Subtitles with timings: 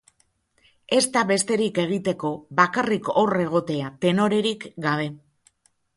[0.99, 5.07] Ez da besterik egiteko, bakarrik hor egotea, tenorerik gabe.